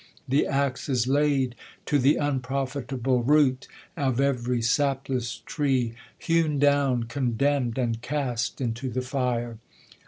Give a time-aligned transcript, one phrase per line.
[0.27, 1.53] the axe Is laid
[1.85, 9.03] to the unprofitable root Of every sapless tree, hewn down, condemn'd And cast into the
[9.03, 9.59] fire.